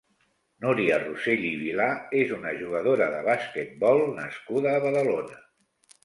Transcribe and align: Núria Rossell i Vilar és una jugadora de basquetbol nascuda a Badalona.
Núria 0.63 0.95
Rossell 1.01 1.43
i 1.49 1.51
Vilar 1.63 1.89
és 2.21 2.33
una 2.37 2.53
jugadora 2.61 3.09
de 3.15 3.19
basquetbol 3.27 4.01
nascuda 4.21 4.71
a 4.79 4.81
Badalona. 4.87 5.37